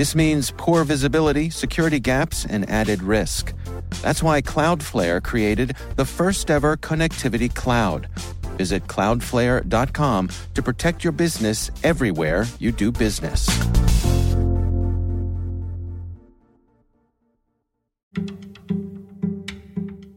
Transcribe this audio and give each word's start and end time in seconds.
This 0.00 0.14
means 0.14 0.50
poor 0.56 0.82
visibility, 0.84 1.50
security 1.50 2.00
gaps, 2.00 2.46
and 2.46 2.66
added 2.70 3.02
risk. 3.02 3.52
That's 4.00 4.22
why 4.22 4.40
Cloudflare 4.40 5.22
created 5.22 5.76
the 5.96 6.06
first 6.06 6.50
ever 6.50 6.78
connectivity 6.78 7.54
cloud. 7.54 8.08
Visit 8.56 8.86
cloudflare.com 8.86 10.30
to 10.54 10.62
protect 10.62 11.04
your 11.04 11.12
business 11.12 11.70
everywhere 11.84 12.46
you 12.58 12.72
do 12.72 12.90
business. 12.90 13.46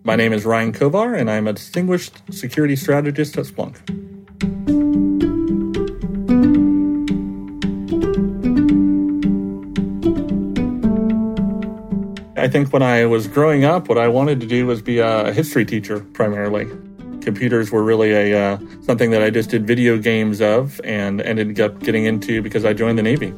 My 0.05 0.15
name 0.15 0.31
is 0.31 0.45
Ryan 0.45 0.71
Kovar, 0.71 1.19
and 1.19 1.29
I'm 1.29 1.45
a 1.45 1.51
distinguished 1.51 2.21
security 2.31 2.77
strategist 2.77 3.37
at 3.37 3.47
Splunk. 3.47 4.02
I 12.43 12.49
think 12.49 12.73
when 12.73 12.83
I 12.83 13.05
was 13.05 13.29
growing 13.29 13.63
up, 13.63 13.87
what 13.87 13.97
I 13.97 14.09
wanted 14.09 14.41
to 14.41 14.45
do 14.45 14.65
was 14.65 14.81
be 14.81 14.99
a 14.99 15.31
history 15.31 15.63
teacher 15.63 16.01
primarily. 16.01 16.65
Computers 17.21 17.71
were 17.71 17.81
really 17.81 18.11
a 18.11 18.37
uh, 18.37 18.57
something 18.81 19.11
that 19.11 19.23
I 19.23 19.29
just 19.29 19.49
did 19.49 19.65
video 19.65 19.97
games 19.97 20.41
of 20.41 20.81
and 20.83 21.21
ended 21.21 21.57
up 21.61 21.79
getting 21.79 22.03
into 22.03 22.41
because 22.41 22.65
I 22.65 22.73
joined 22.73 22.97
the 22.97 23.01
Navy. 23.01 23.33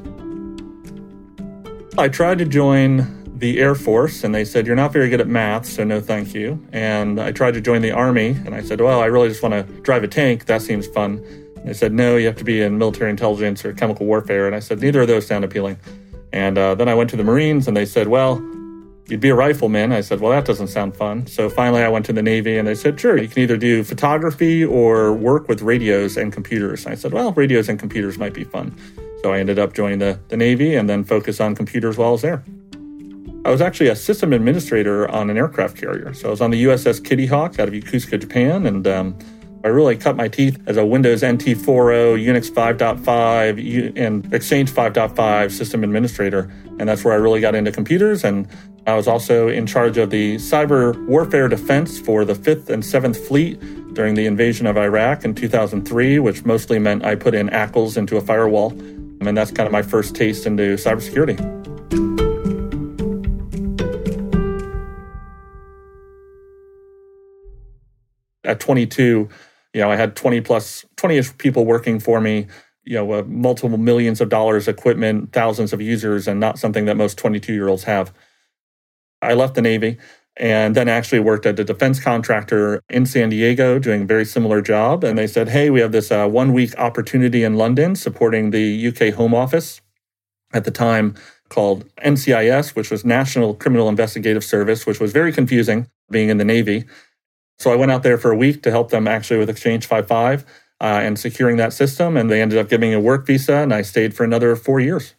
I 2.00 2.08
tried 2.10 2.40
to 2.40 2.46
join 2.46 3.06
the 3.38 3.60
Air 3.60 3.76
Force 3.76 4.24
and 4.24 4.34
they 4.34 4.44
said, 4.44 4.66
You're 4.66 4.76
not 4.76 4.92
very 4.92 5.08
good 5.08 5.22
at 5.22 5.28
math, 5.28 5.68
so 5.68 5.84
no 5.84 6.02
thank 6.02 6.34
you. 6.34 6.60
And 6.72 7.22
I 7.22 7.32
tried 7.32 7.54
to 7.54 7.62
join 7.62 7.84
the 7.84 7.92
Army 7.92 8.30
and 8.30 8.56
I 8.56 8.64
said, 8.64 8.82
Well, 8.82 9.02
I 9.02 9.06
really 9.06 9.30
just 9.30 9.44
want 9.44 9.54
to 9.54 9.72
drive 9.82 10.04
a 10.04 10.08
tank. 10.08 10.46
That 10.46 10.64
seems 10.64 10.88
fun. 10.88 11.24
And 11.58 11.68
they 11.68 11.74
said, 11.74 11.94
No, 11.94 12.18
you 12.18 12.26
have 12.26 12.38
to 12.38 12.44
be 12.44 12.60
in 12.60 12.80
military 12.80 13.12
intelligence 13.12 13.64
or 13.66 13.72
chemical 13.72 14.08
warfare. 14.08 14.48
And 14.48 14.56
I 14.56 14.60
said, 14.62 14.80
Neither 14.82 15.02
of 15.02 15.08
those 15.08 15.28
sound 15.28 15.46
appealing. 15.46 15.78
And 16.34 16.58
uh, 16.58 16.74
then 16.74 16.90
I 16.90 16.96
went 16.96 17.12
to 17.12 17.16
the 17.16 17.24
Marines 17.24 17.68
and 17.68 17.78
they 17.78 17.86
said, 17.86 18.08
Well, 18.08 18.44
you'd 19.08 19.20
be 19.20 19.30
a 19.30 19.36
rifleman. 19.36 19.92
I 19.92 20.02
said, 20.02 20.20
well, 20.20 20.32
that 20.32 20.46
doesn't 20.46 20.68
sound 20.68 20.96
fun. 20.96 21.28
So 21.28 21.50
finally, 21.50 21.84
I 21.84 21.90
went 21.90 22.06
to 22.08 22.14
the 22.14 22.24
Navy 22.24 22.58
and 22.58 22.68
they 22.68 22.76
said, 22.76 23.00
sure, 23.00 23.18
you 23.18 23.28
can 23.28 23.44
either 23.44 23.58
do 23.58 23.84
photography 23.84 24.64
or 24.64 25.14
work 25.14 25.48
with 25.48 25.62
radios 25.62 26.18
and 26.18 26.34
computers. 26.34 26.86
And 26.86 26.94
I 26.94 26.96
said, 26.96 27.14
well, 27.14 27.32
radios 27.34 27.70
and 27.70 27.80
computers 27.80 28.18
might 28.18 28.34
be 28.34 28.44
fun. 28.44 28.76
So 29.22 29.34
I 29.34 29.40
ended 29.40 29.60
up 29.60 29.74
joining 29.74 30.00
the, 30.00 30.20
the 30.30 30.38
Navy 30.38 30.76
and 30.76 30.90
then 30.90 31.04
focused 31.04 31.42
on 31.42 31.56
computers 31.56 31.98
while 31.98 32.10
I 32.10 32.12
was 32.12 32.22
there. 32.22 32.44
I 33.46 33.52
was 33.52 33.62
actually 33.62 33.90
a 33.90 33.96
system 33.96 34.34
administrator 34.34 35.08
on 35.10 35.30
an 35.30 35.38
aircraft 35.38 35.78
carrier. 35.78 36.14
So 36.16 36.28
I 36.28 36.32
was 36.32 36.42
on 36.42 36.50
the 36.50 36.64
USS 36.64 37.04
Kitty 37.04 37.28
Hawk 37.28 37.60
out 37.60 37.68
of 37.68 37.76
Yokosuka, 37.76 38.20
Japan. 38.20 38.66
And 38.66 38.88
um, 38.88 39.18
I 39.66 39.70
really 39.70 39.98
cut 39.98 40.16
my 40.16 40.28
teeth 40.28 40.62
as 40.68 40.78
a 40.78 40.86
Windows 40.86 41.26
NT 41.26 41.58
4.0, 41.58 42.24
Unix 42.24 42.52
5.5, 42.52 43.98
and 43.98 44.32
Exchange 44.32 44.70
5.5 44.70 45.52
system 45.52 45.84
administrator. 45.84 46.52
And 46.78 46.88
that's 46.88 47.04
where 47.04 47.16
I 47.16 47.18
really 47.18 47.42
got 47.42 47.56
into 47.56 47.72
computers. 47.72 48.24
And 48.24 48.48
I 48.86 48.94
was 48.94 49.08
also 49.08 49.48
in 49.48 49.66
charge 49.66 49.98
of 49.98 50.12
the 50.12 50.36
cyber 50.36 50.96
warfare 51.08 51.48
defense 51.48 52.00
for 52.00 52.24
the 52.24 52.36
5th 52.36 52.70
and 52.70 52.84
7th 52.84 53.18
Fleet 53.18 53.60
during 53.96 54.14
the 54.14 54.28
invasion 54.28 54.68
of 54.68 54.78
Iraq 54.78 55.26
in 55.26 55.34
2003, 55.34 56.20
which 56.20 56.46
mostly 56.46 56.78
meant 56.78 57.04
I 57.04 57.16
put 57.16 57.34
in 57.34 57.50
ACLs 57.50 57.98
into 57.98 58.18
a 58.18 58.22
firewall. 58.22 58.70
And 58.70 59.36
that's 59.36 59.50
kind 59.50 59.66
of 59.66 59.74
my 59.74 59.82
first 59.82 60.14
taste 60.14 60.46
into 60.46 60.76
cybersecurity. 60.76 61.42
At 68.44 68.60
22, 68.60 69.28
you 69.76 69.82
know, 69.82 69.92
I 69.92 69.98
had 69.98 70.16
20 70.16 70.40
plus, 70.40 70.86
20 70.96 71.18
ish 71.18 71.38
people 71.38 71.66
working 71.66 72.00
for 72.00 72.22
me, 72.22 72.48
you 72.86 72.96
know, 72.96 73.12
uh, 73.12 73.24
multiple 73.28 73.78
millions 73.78 74.22
of 74.22 74.30
dollars 74.30 74.70
equipment, 74.70 75.34
thousands 75.34 75.74
of 75.74 75.82
users, 75.82 76.30
and 76.30 76.40
not 76.40 76.58
something 76.58 76.86
that 76.86 76.96
most 76.96 77.18
22 77.18 77.54
year 77.54 77.68
olds 77.68 77.84
have. 77.84 78.14
I 79.22 79.34
left 79.34 79.54
the 79.54 79.62
Navy 79.62 79.98
and 80.38 80.76
then 80.76 80.88
actually 80.88 81.20
worked 81.20 81.46
at 81.46 81.60
a 81.60 81.66
defense 81.66 82.00
contractor 82.00 82.82
in 82.90 83.06
San 83.06 83.28
Diego 83.28 83.78
doing 83.78 84.04
a 84.04 84.06
very 84.06 84.24
similar 84.24 84.62
job. 84.62 85.04
And 85.04 85.18
they 85.18 85.28
said, 85.28 85.50
hey, 85.50 85.70
we 85.70 85.82
have 85.82 85.92
this 85.92 86.10
uh, 86.10 86.26
one 86.26 86.54
week 86.54 86.74
opportunity 86.78 87.44
in 87.44 87.56
London 87.56 87.98
supporting 87.98 88.52
the 88.52 88.88
UK 88.88 89.14
Home 89.16 89.36
Office 89.36 89.82
at 90.54 90.64
the 90.64 90.72
time 90.72 91.16
called 91.50 91.86
NCIS, 91.98 92.76
which 92.76 92.90
was 92.90 93.04
National 93.04 93.54
Criminal 93.54 93.90
Investigative 93.90 94.44
Service, 94.46 94.86
which 94.86 95.02
was 95.02 95.12
very 95.12 95.34
confusing 95.34 95.90
being 96.10 96.30
in 96.30 96.38
the 96.38 96.46
Navy. 96.46 96.86
So 97.58 97.72
I 97.72 97.76
went 97.76 97.92
out 97.92 98.04
there 98.04 98.18
for 98.18 98.32
a 98.32 98.38
week 98.38 98.64
to 98.64 98.72
help 98.72 98.90
them 98.92 99.08
actually 99.08 99.40
with 99.40 99.50
Exchange 99.50 99.88
5.5 99.88 100.42
uh, 100.42 100.84
and 100.84 101.18
securing 101.18 101.58
that 101.58 101.74
system. 101.74 102.18
And 102.18 102.30
they 102.30 102.42
ended 102.42 102.60
up 102.60 102.70
giving 102.70 102.90
me 102.90 102.96
a 102.96 103.00
work 103.00 103.26
visa, 103.26 103.56
and 103.56 103.74
I 103.74 103.82
stayed 103.82 104.14
for 104.14 104.24
another 104.24 104.56
four 104.56 104.80
years. 104.80 105.16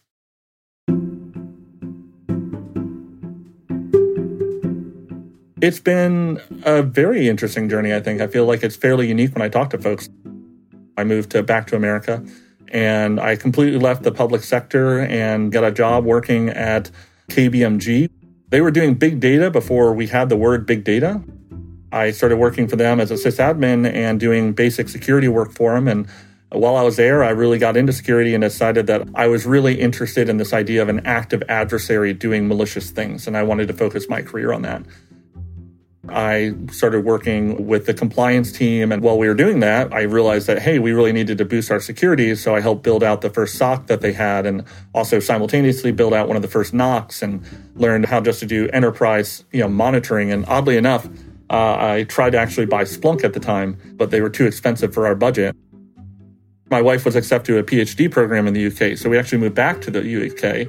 It's 5.63 5.81
been 5.81 6.41
a 6.65 6.83
very 6.83 7.29
interesting 7.29 7.69
journey, 7.69 7.95
I 7.95 8.01
think. 8.01 8.21
I 8.21 8.27
feel 8.27 8.45
like 8.45 8.63
it's 8.63 8.77
fairly 8.77 9.09
unique 9.09 9.35
when 9.35 9.43
I 9.43 9.49
talk 9.49 9.71
to 9.71 9.79
folks. 9.79 10.11
I 10.99 11.05
moved 11.05 11.31
to 11.31 11.43
back 11.43 11.67
to 11.69 11.77
America 11.77 12.25
and 12.69 13.21
I 13.21 13.37
completely 13.37 13.79
left 13.79 14.03
the 14.03 14.13
public 14.13 14.43
sector 14.43 15.01
and 15.01 15.53
got 15.53 15.65
a 15.65 15.71
job 15.71 16.05
working 16.05 16.49
at 16.51 16.91
KBMG. 17.29 18.11
They 18.49 18.61
were 18.61 18.71
doing 18.71 18.95
big 18.95 19.21
data 19.21 19.51
before 19.51 19.93
we 19.93 20.07
had 20.07 20.29
the 20.29 20.37
word 20.37 20.67
big 20.67 20.85
data. 20.85 21.23
I 21.93 22.11
started 22.11 22.37
working 22.37 22.69
for 22.69 22.77
them 22.77 23.01
as 23.01 23.11
a 23.11 23.15
sysadmin 23.15 23.91
and 23.93 24.19
doing 24.19 24.53
basic 24.53 24.89
security 24.89 25.29
work 25.29 25.53
for 25.53 25.75
them. 25.75 25.89
And 25.89 26.07
while 26.51 26.77
I 26.77 26.83
was 26.83 26.97
there, 26.97 27.25
I 27.25 27.31
really 27.31 27.59
got 27.59 27.77
into 27.77 27.93
security 27.93 28.35
and 28.35 28.43
decided 28.43 28.87
that 28.87 29.09
I 29.15 29.27
was 29.27 29.47
really 29.47 29.81
interested 29.81 30.29
in 30.29 30.37
this 30.37 30.53
idea 30.53 30.83
of 30.83 30.89
an 30.89 31.07
active 31.07 31.43
adversary 31.49 32.13
doing 32.13 32.49
malicious 32.49 32.91
things. 32.91 33.27
And 33.27 33.37
I 33.37 33.43
wanted 33.43 33.69
to 33.69 33.75
focus 33.75 34.09
my 34.09 34.23
career 34.23 34.53
on 34.53 34.63
that. 34.63 34.83
I 36.09 36.55
started 36.71 37.05
working 37.05 37.67
with 37.67 37.87
the 37.87 37.95
compliance 37.95 38.53
team. 38.53 38.93
And 38.93 39.03
while 39.03 39.19
we 39.19 39.27
were 39.27 39.35
doing 39.35 39.61
that, 39.61 39.93
I 39.93 40.03
realized 40.03 40.47
that, 40.47 40.61
hey, 40.61 40.79
we 40.79 40.93
really 40.93 41.13
needed 41.13 41.39
to 41.39 41.45
boost 41.45 41.71
our 41.71 41.81
security. 41.81 42.35
So 42.37 42.55
I 42.55 42.61
helped 42.61 42.83
build 42.83 43.03
out 43.03 43.23
the 43.23 43.31
first 43.31 43.57
SOC 43.57 43.87
that 43.89 44.01
they 44.01 44.13
had 44.13 44.47
and 44.47 44.65
also 44.95 45.19
simultaneously 45.19 45.93
build 45.93 46.15
out 46.15 46.29
one 46.29 46.37
of 46.37 46.43
the 46.43 46.49
first 46.49 46.73
NOCs 46.73 47.23
and 47.23 47.45
learned 47.75 48.07
how 48.07 48.21
just 48.21 48.41
to 48.41 48.47
do 48.47 48.69
enterprise 48.69 49.45
you 49.51 49.61
know, 49.61 49.69
monitoring. 49.69 50.31
And 50.31 50.47
oddly 50.47 50.77
enough, 50.77 51.09
uh, 51.51 51.77
I 51.79 52.05
tried 52.09 52.31
to 52.31 52.39
actually 52.39 52.67
buy 52.67 52.85
Splunk 52.85 53.25
at 53.25 53.33
the 53.33 53.41
time, 53.41 53.79
but 53.95 54.11
they 54.11 54.21
were 54.21 54.31
too 54.31 54.47
expensive 54.47 54.93
for 54.93 55.07
our 55.07 55.15
budget. 55.15 55.55
My 56.69 56.83
wife 56.83 57.05
was 57.05 57.15
accepted 57.15 57.53
to 57.53 57.59
a 57.59 57.63
PhD 57.63 58.11
program 58.11 58.47
in 58.47 58.55
the 58.55 58.67
UK. 58.67 58.99
So 58.99 59.09
we 59.09 59.19
actually 59.19 59.39
moved 59.39 59.55
back 59.55 59.81
to 59.83 59.91
the 59.91 60.01
UK 60.01 60.69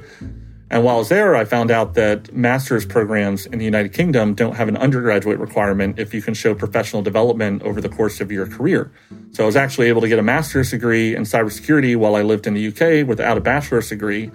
and 0.70 0.84
while 0.84 0.96
I 0.96 0.98
was 0.98 1.08
there, 1.08 1.34
I 1.34 1.44
found 1.46 1.70
out 1.70 1.94
that 1.94 2.34
master's 2.34 2.84
programs 2.84 3.46
in 3.46 3.58
the 3.58 3.64
United 3.64 3.94
Kingdom 3.94 4.34
don't 4.34 4.54
have 4.54 4.68
an 4.68 4.76
undergraduate 4.76 5.38
requirement 5.38 5.98
if 5.98 6.12
you 6.12 6.20
can 6.20 6.34
show 6.34 6.54
professional 6.54 7.00
development 7.00 7.62
over 7.62 7.80
the 7.80 7.88
course 7.88 8.20
of 8.20 8.30
your 8.30 8.46
career. 8.46 8.92
So 9.32 9.44
I 9.44 9.46
was 9.46 9.56
actually 9.56 9.88
able 9.88 10.02
to 10.02 10.08
get 10.08 10.18
a 10.18 10.22
master's 10.22 10.70
degree 10.70 11.16
in 11.16 11.22
cybersecurity 11.22 11.96
while 11.96 12.16
I 12.16 12.22
lived 12.22 12.46
in 12.46 12.52
the 12.52 12.68
UK 12.68 13.08
without 13.08 13.38
a 13.38 13.40
bachelor's 13.40 13.88
degree. 13.88 14.30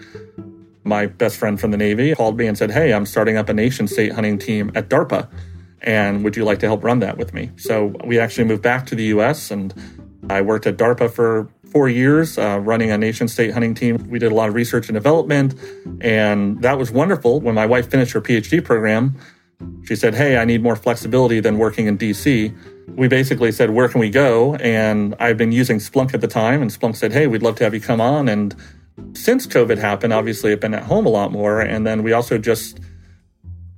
My 0.84 1.06
best 1.06 1.38
friend 1.38 1.60
from 1.60 1.70
the 1.70 1.78
Navy 1.78 2.16
called 2.16 2.36
me 2.38 2.48
and 2.48 2.58
said, 2.58 2.72
Hey, 2.72 2.94
I'm 2.94 3.06
starting 3.06 3.38
up 3.38 3.48
a 3.48 3.54
nation 3.54 3.88
state 3.88 4.14
hunting 4.14 4.40
team 4.40 4.72
at 4.74 4.89
DARPA. 4.89 5.30
And 5.83 6.24
would 6.24 6.35
you 6.35 6.45
like 6.45 6.59
to 6.59 6.65
help 6.65 6.83
run 6.83 7.00
that 7.00 7.18
with 7.18 7.33
me? 7.33 7.51
So 7.57 7.94
we 8.06 8.19
actually 8.19 8.45
moved 8.45 8.62
back 8.62 8.85
to 8.88 8.95
the 8.95 9.06
US 9.06 9.51
and 9.51 9.74
I 10.30 10.41
worked 10.41 10.65
at 10.68 10.77
DARPA 10.77 11.12
for 11.12 11.50
four 11.74 11.89
years 11.89 12.38
uh, 12.38 12.59
running 12.59 12.91
a 12.91 12.97
nation 12.97 13.27
state 13.27 13.51
hunting 13.51 13.74
team. 13.74 13.97
We 14.09 14.19
did 14.19 14.31
a 14.31 14.35
lot 14.35 14.47
of 14.47 14.56
research 14.56 14.88
and 14.88 14.94
development, 14.94 15.56
and 16.01 16.62
that 16.62 16.77
was 16.77 16.91
wonderful. 16.91 17.41
When 17.41 17.56
my 17.56 17.65
wife 17.65 17.89
finished 17.89 18.13
her 18.13 18.21
PhD 18.21 18.63
program, 18.63 19.18
she 19.85 19.95
said, 19.95 20.13
Hey, 20.13 20.38
I 20.38 20.45
need 20.45 20.62
more 20.62 20.75
flexibility 20.75 21.39
than 21.39 21.57
working 21.57 21.88
in 21.88 21.97
DC. 21.97 22.56
We 22.95 23.07
basically 23.07 23.51
said, 23.51 23.71
Where 23.71 23.89
can 23.89 24.00
we 24.00 24.09
go? 24.09 24.56
And 24.56 25.15
I've 25.19 25.38
been 25.38 25.51
using 25.51 25.79
Splunk 25.79 26.13
at 26.13 26.21
the 26.21 26.27
time, 26.27 26.62
and 26.62 26.71
Splunk 26.71 26.95
said, 26.95 27.12
Hey, 27.12 27.27
we'd 27.27 27.41
love 27.41 27.56
to 27.56 27.63
have 27.63 27.74
you 27.74 27.81
come 27.81 28.00
on. 28.00 28.29
And 28.29 28.56
since 29.13 29.47
COVID 29.47 29.77
happened, 29.77 30.13
obviously, 30.13 30.51
I've 30.51 30.59
been 30.59 30.75
at 30.75 30.83
home 30.83 31.06
a 31.06 31.09
lot 31.09 31.31
more. 31.31 31.59
And 31.59 31.88
then 31.88 32.03
we 32.03 32.13
also 32.13 32.38
just, 32.38 32.79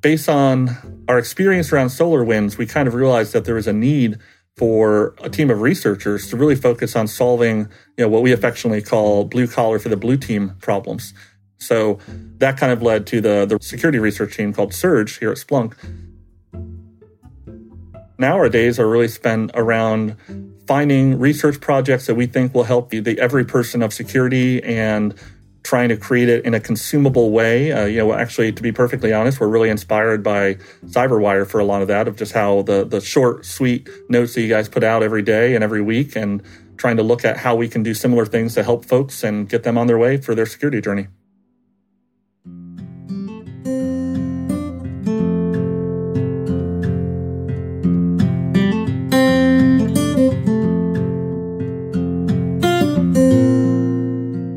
based 0.06 0.30
on 0.30 0.70
our 1.08 1.18
experience 1.18 1.74
around 1.74 1.88
SolarWinds, 1.88 2.60
we 2.60 2.68
kind 2.68 2.88
of 2.88 2.94
realized 2.94 3.34
that 3.34 3.44
there 3.44 3.56
was 3.56 3.66
a 3.66 3.74
need 3.74 4.20
for 4.56 5.16
a 5.24 5.32
team 5.32 5.50
of 5.50 5.62
researchers 5.62 6.30
to 6.30 6.38
really 6.38 6.56
focus 6.56 6.96
on 6.96 7.08
solving, 7.08 7.62
you 7.98 8.06
know, 8.06 8.08
what 8.08 8.22
we 8.22 8.32
affectionately 8.32 8.84
call 8.84 9.26
blue 9.26 9.48
collar 9.48 9.80
for 9.80 9.90
the 9.90 9.98
blue 9.98 10.16
team 10.16 10.54
problems. 10.62 11.16
So 11.58 11.98
that 12.38 12.56
kind 12.56 12.72
of 12.72 12.84
led 12.84 13.08
to 13.08 13.20
the, 13.20 13.48
the 13.48 13.58
security 13.64 13.98
research 13.98 14.38
team 14.38 14.54
called 14.54 14.74
SURGe 14.74 15.18
here 15.18 15.32
at 15.32 15.38
Splunk. 15.38 15.74
Now 18.20 18.36
our 18.36 18.48
days 18.48 18.80
are 18.80 18.88
really 18.88 19.08
spent 19.08 19.50
around 19.56 20.18
finding 20.68 21.18
research 21.18 21.60
projects 21.60 22.06
that 22.06 22.14
we 22.14 22.28
think 22.28 22.54
will 22.54 22.66
help 22.66 22.92
the, 22.92 23.00
the 23.00 23.20
every 23.20 23.44
person 23.44 23.82
of 23.82 23.92
security 23.92 24.64
and 24.64 25.16
trying 25.76 25.90
to 25.90 25.98
create 25.98 26.30
it 26.30 26.46
in 26.46 26.54
a 26.54 26.60
consumable 26.62 27.32
way. 27.32 27.74
Uh, 27.74 27.84
you 27.84 27.98
know, 27.98 28.14
actually, 28.14 28.50
to 28.50 28.64
be 28.64 28.72
perfectly 28.72 29.12
honest, 29.12 29.42
we're 29.42 29.50
really 29.50 29.70
inspired 29.70 30.24
by 30.24 30.54
CyberWire 30.86 31.46
for 31.46 31.60
a 31.60 31.66
lot 31.66 31.82
of 31.82 31.90
that, 31.90 32.08
of 32.08 32.16
just 32.16 32.32
how 32.32 32.62
the 32.62 32.86
the 32.86 33.02
short, 33.02 33.46
sweet 33.46 33.90
notes 34.08 34.36
that 34.36 34.42
you 34.42 34.48
guys 34.48 34.70
put 34.70 34.86
out 34.86 35.04
every 35.04 35.22
day 35.22 35.54
and 35.54 35.66
every 35.66 35.82
week, 35.82 36.16
and 36.16 36.42
trying 36.78 36.96
to 36.96 37.04
look 37.04 37.26
at 37.26 37.36
how 37.36 37.58
we 37.58 37.68
can 37.68 37.84
do 37.84 37.94
similar 37.94 38.26
things 38.26 38.54
to 38.54 38.64
help 38.64 38.86
folks 38.86 39.22
and 39.22 39.50
get 39.50 39.64
them 39.64 39.78
on 39.78 39.88
their 39.88 39.98
way 39.98 40.16
for 40.16 40.34
their 40.34 40.46
security 40.46 40.80
journey. 40.80 41.08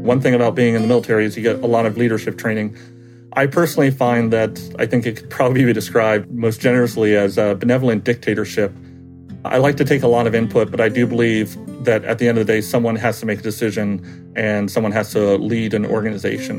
One 0.09 0.23
thing 0.23 0.33
about 0.33 0.55
being 0.55 0.75
in 0.75 0.81
the 0.81 0.89
military 0.89 1.27
is 1.27 1.37
you 1.37 1.43
get 1.43 1.57
a 1.57 1.67
lot 1.67 1.85
of 1.85 1.99
leadership 1.99 2.39
training. 2.39 2.75
I 3.35 3.45
personally 3.45 3.91
find 3.91 4.33
that 4.33 4.59
I 4.79 4.87
think 4.87 5.05
it 5.05 5.17
could 5.17 5.29
probably 5.39 5.67
be 5.67 5.75
described 5.75 6.31
most 6.31 6.63
generously 6.63 7.15
as 7.15 7.37
a 7.37 7.57
benevolent 7.57 8.05
dictatorship. 8.05 8.73
I 9.45 9.59
like 9.59 9.77
to 9.77 9.85
take 9.85 10.03
a 10.03 10.09
lot 10.09 10.27
of 10.27 10.35
input, 10.35 10.71
but 10.71 10.81
I 10.81 10.89
do 10.89 11.07
believe 11.07 11.59
that 11.85 12.07
at 12.07 12.19
the 12.19 12.27
end 12.27 12.39
of 12.39 12.47
the 12.47 12.51
day, 12.51 12.63
someone 12.63 12.97
has 12.97 13.21
to 13.21 13.27
make 13.27 13.41
a 13.41 13.43
decision 13.43 14.33
and 14.35 14.71
someone 14.71 14.93
has 14.93 15.13
to 15.13 15.37
lead 15.37 15.75
an 15.75 15.85
organization. 15.85 16.57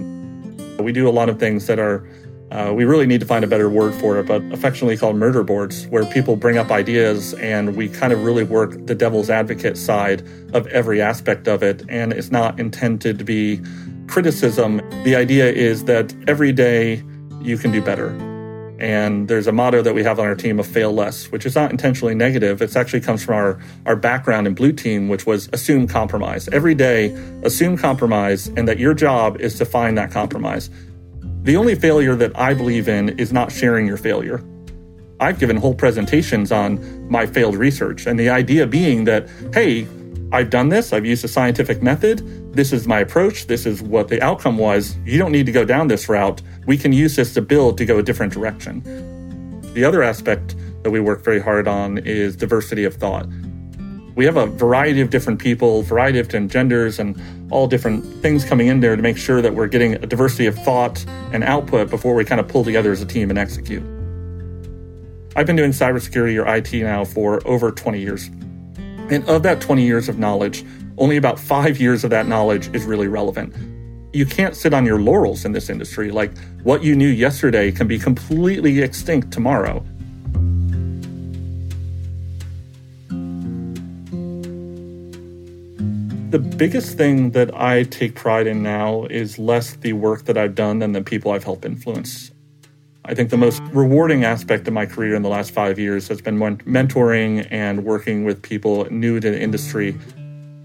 We 0.78 0.92
do 0.92 1.10
a 1.10 1.16
lot 1.19 1.28
of 1.28 1.40
things 1.40 1.66
that 1.66 1.80
are 1.80 2.07
uh, 2.51 2.74
we 2.75 2.84
really 2.84 3.06
need 3.06 3.19
to 3.19 3.25
find 3.25 3.44
a 3.44 3.48
better 3.48 3.69
word 3.69 3.94
for 3.94 4.18
it, 4.18 4.25
but 4.25 4.42
affectionately 4.51 4.98
called 4.98 5.16
murder 5.16 5.44
boards, 5.44 5.86
where 5.88 6.04
people 6.06 6.36
bring 6.36 6.57
up 6.57 6.72
ideas 6.72 7.34
and 7.36 7.75
we 7.75 7.88
kind 7.88 8.12
of 8.12 8.24
really 8.24 8.44
work 8.44 8.88
the 8.88 8.96
devil's 8.96 9.30
advocate 9.30 9.78
side 9.78 10.28
of 10.54 10.66
every 10.68 11.01
aspect 11.01 11.48
of 11.48 11.62
it. 11.62 11.84
And 11.90 12.12
it's 12.12 12.31
not 12.31 12.60
intended 12.60 13.19
to 13.19 13.24
be 13.24 13.62
criticism. 14.07 14.78
The 15.04 15.16
idea 15.16 15.51
is 15.51 15.86
that 15.86 16.13
every 16.28 16.51
day 16.51 17.04
you 17.42 17.57
can 17.57 17.72
do 17.72 17.81
better. 17.81 18.10
And 18.80 19.28
there's 19.28 19.45
a 19.45 19.52
motto 19.52 19.81
that 19.81 19.94
we 19.94 20.04
have 20.04 20.19
on 20.19 20.25
our 20.25 20.36
team 20.36 20.57
of 20.57 20.66
fail 20.66 20.94
less, 20.94 21.30
which 21.31 21.45
is 21.45 21.54
not 21.54 21.69
intentionally 21.69 22.16
negative. 22.16 22.62
It 22.62 22.75
actually 22.78 23.02
comes 23.02 23.24
from 23.24 23.36
our, 23.36 23.60
our 23.86 23.98
background 23.98 24.48
in 24.48 24.56
Blue 24.56 24.72
Team, 24.72 25.10
which 25.10 25.25
was 25.25 25.50
assume 25.52 25.86
compromise. 25.86 26.48
Every 26.48 26.75
day, 26.75 27.12
assume 27.44 27.78
compromise, 27.78 28.48
and 28.48 28.69
that 28.69 28.80
your 28.80 28.94
job 28.94 29.40
is 29.42 29.57
to 29.57 29.66
find 29.66 29.98
that 29.98 30.12
compromise. 30.12 30.69
The 31.44 31.56
only 31.56 31.75
failure 31.75 32.15
that 32.15 32.38
I 32.38 32.53
believe 32.53 32.89
in 32.89 33.18
is 33.18 33.31
not 33.31 33.51
sharing 33.51 33.88
your 33.88 33.97
failure. 33.97 34.44
I've 35.21 35.39
given 35.39 35.56
whole 35.56 35.74
presentations 35.74 36.51
on 36.51 37.09
my 37.09 37.25
failed 37.25 37.56
research, 37.56 38.07
and 38.07 38.19
the 38.19 38.30
idea 38.30 38.68
being 38.68 39.06
that, 39.06 39.30
hey, 39.53 39.88
I've 40.31 40.50
done 40.50 40.69
this, 40.69 40.94
I've 40.94 41.06
used 41.06 41.24
a 41.25 41.27
scientific 41.27 41.81
method, 41.81 42.53
this 42.53 42.74
is 42.74 42.88
my 42.88 43.00
approach, 43.00 43.47
this 43.47 43.65
is 43.65 43.81
what 43.81 44.09
the 44.09 44.21
outcome 44.21 44.57
was. 44.57 44.97
You 45.06 45.18
don't 45.18 45.31
need 45.31 45.45
to 45.45 45.51
go 45.51 45.65
down 45.65 45.88
this 45.88 46.09
route. 46.09 46.41
We 46.68 46.77
can 46.77 46.91
use 46.94 47.15
this 47.15 47.33
to 47.36 47.42
build 47.42 47.77
to 47.77 47.85
go 47.85 48.00
a 48.00 48.03
different 48.03 48.33
direction. 48.33 48.81
The 49.74 49.83
other 49.83 50.03
aspect 50.03 50.56
that 50.83 50.92
we 50.92 51.00
work 51.00 51.24
very 51.24 51.39
hard 51.39 51.68
on 51.68 52.00
is 52.00 52.35
diversity 52.35 52.83
of 52.83 52.95
thought 52.95 53.27
we 54.19 54.25
have 54.25 54.36
a 54.36 54.48
variety 54.48 55.00
of 55.00 55.10
different 55.10 55.39
people, 55.39 55.81
variety 55.81 56.19
of 56.19 56.27
different 56.27 56.51
genders, 56.51 57.00
and 57.00 57.16
all 57.51 57.68
different 57.68 58.04
things 58.21 58.44
coming 58.44 58.68
in 58.68 58.81
there 58.81 58.98
to 58.98 59.01
make 59.01 59.16
sure 59.16 59.42
that 59.42 59.56
we're 59.56 59.66
getting 59.66 59.94
a 59.94 60.06
diversity 60.06 60.45
of 60.45 60.56
thought 60.56 61.06
and 61.31 61.42
output 61.42 61.89
before 61.89 62.13
we 62.13 62.25
kind 62.25 62.42
of 62.42 62.45
pull 62.45 62.66
together 62.66 62.92
as 62.92 63.01
a 63.01 63.06
team 63.06 63.30
and 63.30 63.39
execute. 63.39 63.81
I've 65.38 65.45
been 65.45 65.56
doing 65.56 65.71
cybersecurity 65.71 66.38
or 66.38 66.54
IT 66.54 66.74
now 66.83 67.06
for 67.06 67.42
over 67.48 67.71
20 67.71 67.98
years. 68.01 68.27
And 69.10 69.24
of 69.30 69.42
that 69.44 69.62
20 69.62 69.86
years 69.86 70.10
of 70.10 70.19
knowledge, 70.19 70.66
only 70.98 71.16
about 71.16 71.39
five 71.39 71.80
years 71.80 72.04
of 72.04 72.10
that 72.10 72.27
knowledge 72.27 72.68
is 72.75 72.83
really 72.83 73.07
relevant. 73.07 73.56
You 74.12 74.25
can't 74.25 74.54
sit 74.54 74.74
on 74.74 74.86
your 74.86 75.00
laurels 75.00 75.45
in 75.45 75.54
this 75.54 75.69
industry. 75.69 76.12
Like 76.12 76.38
what 76.63 76.83
you 76.83 76.94
knew 76.94 77.07
yesterday 77.07 77.71
can 77.71 77.88
be 77.88 77.98
completely 77.98 78.81
extinct 78.81 79.31
tomorrow. 79.31 79.81
The 86.30 86.38
biggest 86.38 86.96
thing 86.96 87.31
that 87.31 87.50
I 87.60 87.81
take 87.86 88.14
pride 88.14 88.46
in 88.46 88.62
now 88.62 89.06
is 89.06 89.40
less 89.40 89.76
the 89.78 89.94
work 89.94 90.26
that 90.26 90.38
I've 90.38 90.54
done 90.54 90.78
than 90.78 90.92
the 90.92 91.02
people 91.02 91.31
I've 91.31 91.44
helped 91.44 91.66
influence. 91.66 92.30
I 93.04 93.16
think 93.16 93.31
the 93.31 93.38
most 93.38 93.64
rewarding 93.72 94.24
aspect 94.24 94.68
of 94.68 94.74
my 94.76 94.86
career 94.86 95.16
in 95.16 95.24
the 95.24 95.30
last 95.30 95.50
five 95.50 95.80
years 95.80 96.08
has 96.08 96.22
been 96.22 96.38
mentoring 96.38 97.48
and 97.50 97.84
working 97.84 98.26
with 98.26 98.44
people 98.44 98.86
new 98.92 99.20
to 99.20 99.31
the 99.31 99.42
industry. 99.42 99.98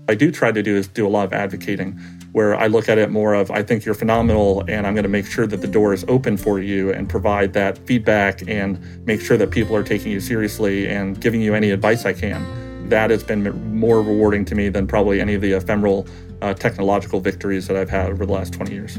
I 0.06 0.14
do 0.14 0.30
try 0.30 0.52
to 0.52 0.62
do 0.62 0.76
is 0.76 0.86
do 0.86 1.06
a 1.06 1.08
lot 1.08 1.24
of 1.24 1.32
advocating 1.32 1.92
where 2.32 2.54
I 2.54 2.66
look 2.66 2.90
at 2.90 2.98
it 2.98 3.10
more 3.10 3.32
of 3.32 3.50
I 3.50 3.62
think 3.62 3.86
you're 3.86 3.94
phenomenal 3.94 4.64
and 4.68 4.86
I'm 4.86 4.92
going 4.92 5.04
to 5.04 5.08
make 5.08 5.24
sure 5.24 5.46
that 5.46 5.62
the 5.62 5.66
door 5.66 5.94
is 5.94 6.04
open 6.08 6.36
for 6.36 6.60
you 6.60 6.92
and 6.92 7.08
provide 7.08 7.54
that 7.54 7.78
feedback 7.86 8.46
and 8.46 9.06
make 9.06 9.22
sure 9.22 9.38
that 9.38 9.50
people 9.50 9.74
are 9.74 9.82
taking 9.82 10.12
you 10.12 10.20
seriously 10.20 10.86
and 10.88 11.18
giving 11.18 11.40
you 11.40 11.54
any 11.54 11.70
advice 11.70 12.04
I 12.04 12.12
can 12.12 12.63
that 12.88 13.10
has 13.10 13.22
been 13.22 13.42
more 13.76 14.02
rewarding 14.02 14.44
to 14.46 14.54
me 14.54 14.68
than 14.68 14.86
probably 14.86 15.20
any 15.20 15.34
of 15.34 15.40
the 15.40 15.52
ephemeral 15.52 16.06
uh, 16.42 16.54
technological 16.54 17.20
victories 17.20 17.66
that 17.66 17.76
I've 17.76 17.90
had 17.90 18.10
over 18.10 18.26
the 18.26 18.32
last 18.32 18.52
20 18.52 18.72
years. 18.72 18.98